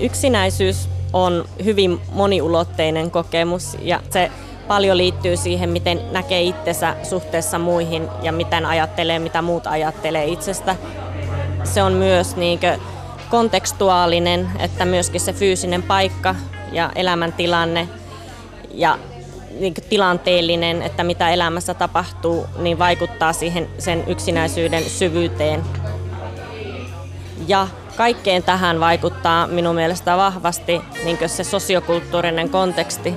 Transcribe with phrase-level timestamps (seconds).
[0.00, 4.30] yksinäisyys on hyvin moniulotteinen kokemus ja se
[4.68, 10.76] paljon liittyy siihen, miten näkee itsensä suhteessa muihin ja miten ajattelee, mitä muut ajattelee itsestä.
[11.64, 12.60] Se on myös niin
[13.30, 16.34] kontekstuaalinen, että myöskin se fyysinen paikka
[16.72, 17.88] ja elämäntilanne
[18.74, 18.98] ja
[19.60, 25.62] niin tilanteellinen, että mitä elämässä tapahtuu, niin vaikuttaa siihen sen yksinäisyyden syvyyteen.
[27.48, 33.14] Ja kaikkeen tähän vaikuttaa minun mielestä vahvasti niin se sosiokulttuurinen konteksti,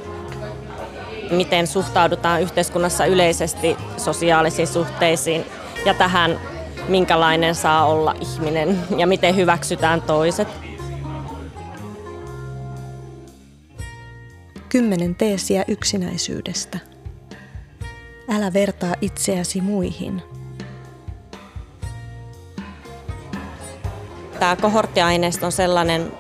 [1.31, 5.45] miten suhtaudutaan yhteiskunnassa yleisesti sosiaalisiin suhteisiin
[5.85, 6.39] ja tähän,
[6.87, 10.47] minkälainen saa olla ihminen ja miten hyväksytään toiset.
[14.69, 16.79] Kymmenen teesiä yksinäisyydestä.
[18.29, 20.38] Älä vertaa itseäsi muihin.
[24.39, 26.11] Tämä kohorttiaineisto on sellainen,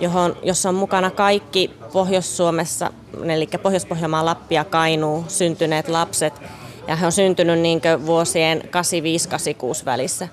[0.00, 2.90] johon, jossa on mukana kaikki Pohjois-Suomessa,
[3.24, 6.34] eli Pohjois-Pohjanmaan, Lappi ja Kainuu syntyneet lapset.
[6.88, 10.28] Ja he on syntynyt niin vuosien 85-86 välissä.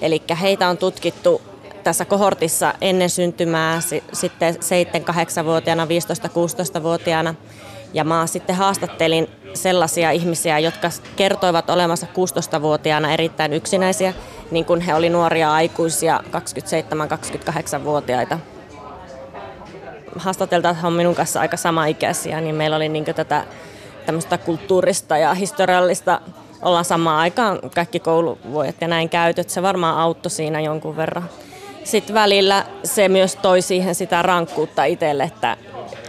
[0.00, 1.42] Eli heitä on tutkittu
[1.84, 3.80] tässä kohortissa ennen syntymää,
[4.12, 7.34] sitten 7-8-vuotiaana, 15-16-vuotiaana.
[7.94, 14.14] Ja mä sitten haastattelin sellaisia ihmisiä, jotka kertoivat olemassa 16-vuotiaana erittäin yksinäisiä,
[14.54, 18.38] niin kuin he oli nuoria aikuisia, 27-28-vuotiaita.
[20.16, 23.44] Haastateltavat on minun kanssa aika sama-ikäisiä, niin meillä oli niin tätä
[24.06, 26.20] tämmöistä kulttuurista ja historiallista
[26.62, 29.50] ollaan samaan aikaan kaikki kouluvuodet ja näin käytöt.
[29.50, 31.28] Se varmaan auttoi siinä jonkun verran
[31.84, 35.56] sitten välillä se myös toi siihen sitä rankkuutta itselle, että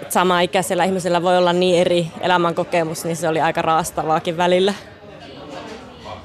[0.09, 4.73] sama-ikäisellä ihmisellä voi olla niin eri elämänkokemus, niin se oli aika raastavaakin välillä.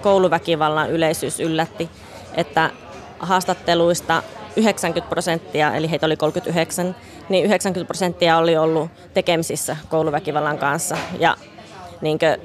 [0.02, 1.88] Kouluväkivallan yleisyys yllätti,
[2.34, 2.70] että
[3.19, 4.23] haastatteluista
[4.56, 6.97] 90 prosenttia, eli heitä oli 39,
[7.28, 10.97] niin 90 prosenttia oli ollut tekemisissä kouluväkivallan kanssa.
[11.19, 11.37] Ja
[12.00, 12.37] niin kuin,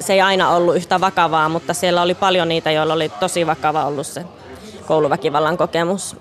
[0.00, 3.84] se ei aina ollut yhtä vakavaa, mutta siellä oli paljon niitä, joilla oli tosi vakava
[3.84, 4.24] ollut se
[4.86, 6.16] kouluväkivallan kokemus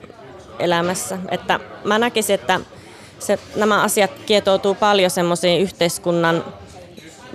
[0.59, 1.17] elämässä.
[1.29, 2.59] Että mä näkisin, että
[3.19, 6.43] se, nämä asiat kietoutuu paljon semmoisiin yhteiskunnan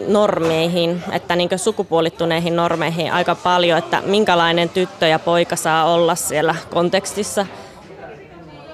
[0.09, 6.55] normeihin, että niin sukupuolittuneihin normeihin aika paljon, että minkälainen tyttö ja poika saa olla siellä
[6.71, 7.47] kontekstissa.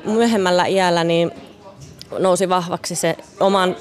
[0.04, 1.32] Myöhemmällä iällä niin
[2.18, 3.76] nousi vahvaksi se oman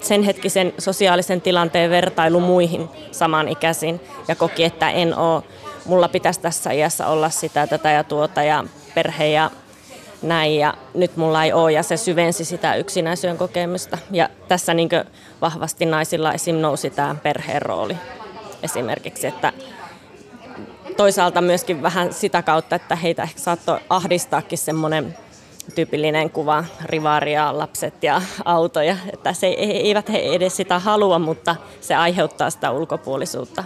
[0.00, 5.42] sen hetkisen sosiaalisen tilanteen vertailu muihin samanikäisiin ja koki, että en ole,
[5.84, 8.64] mulla pitäisi tässä iässä olla sitä, tätä ja tuota ja
[8.94, 9.50] perhe ja
[10.22, 13.98] näin ja nyt mulla ei ole ja se syvensi sitä yksinäisyyden kokemusta.
[14.10, 14.88] Ja tässä niin
[15.40, 16.56] vahvasti naisilla esim.
[16.56, 17.96] nousi tämä perheen rooli
[18.62, 19.52] esimerkiksi, että
[20.96, 25.16] toisaalta myöskin vähän sitä kautta, että heitä ehkä saattoi ahdistaakin semmoinen
[25.74, 31.94] tyypillinen kuva, rivaria, lapset ja autoja, että se, eivät he edes sitä halua, mutta se
[31.94, 33.64] aiheuttaa sitä ulkopuolisuutta.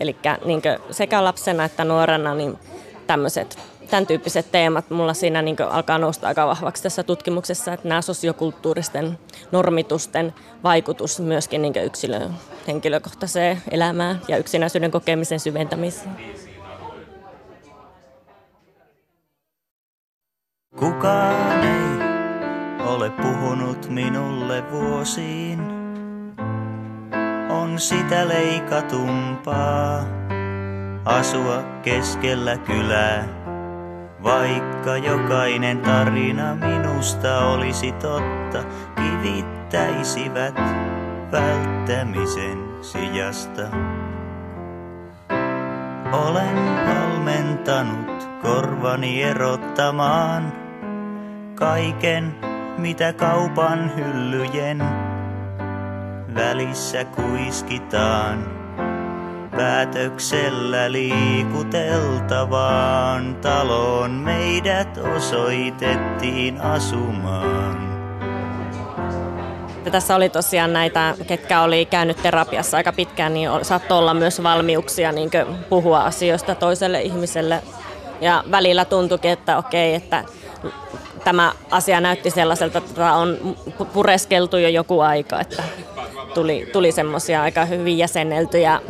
[0.00, 2.58] Eli niin sekä lapsena että nuorena niin
[3.06, 3.58] tämmöiset
[3.90, 9.18] tämän tyyppiset teemat mulla siinä niin alkaa nousta aika vahvaksi tässä tutkimuksessa, että nämä sosiokulttuuristen
[9.52, 10.34] normitusten
[10.64, 12.30] vaikutus myöskin niin yksilön
[12.66, 16.16] henkilökohtaiseen elämään ja yksinäisyyden kokemisen syventämiseen.
[20.76, 21.98] Kukaan ei
[22.86, 25.60] ole puhunut minulle vuosiin,
[27.50, 30.04] on sitä leikatumpaa
[31.04, 33.37] asua keskellä kylää
[34.22, 38.64] vaikka jokainen tarina minusta olisi totta,
[38.96, 40.54] kivittäisivät
[41.32, 43.62] välttämisen sijasta.
[46.12, 46.56] Olen
[46.86, 50.52] valmentanut korvani erottamaan
[51.54, 52.34] kaiken,
[52.78, 54.84] mitä kaupan hyllyjen
[56.34, 58.67] välissä kuiskitaan
[59.58, 67.88] päätöksellä liikuteltavaan taloon meidät osoitettiin asumaan.
[69.92, 75.12] Tässä oli tosiaan näitä, ketkä oli käynyt terapiassa aika pitkään, niin saattoi olla myös valmiuksia
[75.12, 75.30] niin
[75.68, 77.62] puhua asioista toiselle ihmiselle.
[78.20, 80.24] Ja välillä tuntuikin, että okei, että
[81.24, 83.56] tämä asia näytti sellaiselta, että tätä on
[83.92, 85.62] pureskeltu jo joku aika, että
[86.34, 88.80] tuli, tuli semmoisia aika hyvin jäsenneltyjä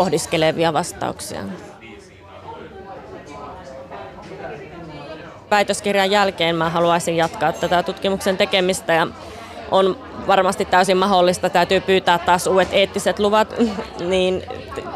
[0.00, 1.40] pohdiskelevia vastauksia.
[5.50, 9.06] Väitöskirjan jälkeen mä haluaisin jatkaa tätä tutkimuksen tekemistä ja
[9.70, 13.54] on varmasti täysin mahdollista, täytyy pyytää taas uudet eettiset luvat,
[14.10, 14.42] niin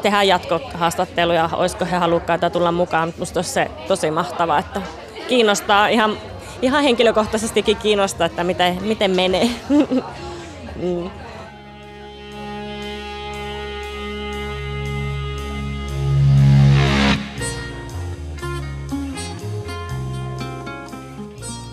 [0.02, 3.12] tehdään jatkohaastatteluja, olisiko he halukkaita tulla mukaan.
[3.16, 4.82] Minusta se tosi mahtavaa, että
[5.28, 6.18] kiinnostaa ihan
[6.62, 9.50] ihan henkilökohtaisestikin kiinnostaa, että miten, miten menee.
[10.82, 11.23] mm.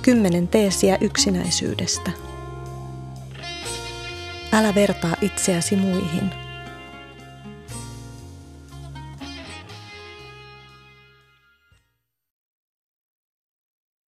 [0.02, 2.12] Kymmenen teesiä yksinäisyydestä.
[4.54, 6.51] Älä vertaa itseäsi muihin.